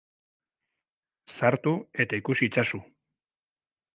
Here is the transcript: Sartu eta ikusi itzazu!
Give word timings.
Sartu 1.35 1.75
eta 2.05 2.21
ikusi 2.21 2.43
itzazu! 2.49 2.83